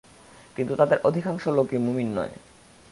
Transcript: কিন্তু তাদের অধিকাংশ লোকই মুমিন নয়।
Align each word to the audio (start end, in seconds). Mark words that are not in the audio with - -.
কিন্তু 0.55 0.73
তাদের 0.75 0.97
অধিকাংশ 1.03 1.43
লোকই 1.47 1.77
মুমিন 1.77 2.09
নয়। 2.13 2.33